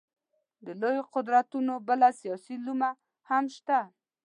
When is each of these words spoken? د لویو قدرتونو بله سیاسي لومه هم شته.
د 0.65 0.67
لویو 0.81 1.03
قدرتونو 1.15 1.73
بله 1.87 2.09
سیاسي 2.21 2.55
لومه 2.65 2.89
هم 3.29 3.43
شته. 3.55 3.79